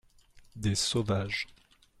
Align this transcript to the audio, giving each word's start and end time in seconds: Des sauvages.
Des 0.55 0.73
sauvages. 0.73 1.45